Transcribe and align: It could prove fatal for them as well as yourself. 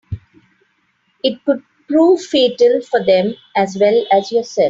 It 1.23 1.45
could 1.45 1.61
prove 1.87 2.21
fatal 2.23 2.81
for 2.81 3.05
them 3.05 3.35
as 3.55 3.77
well 3.79 4.03
as 4.11 4.31
yourself. 4.31 4.57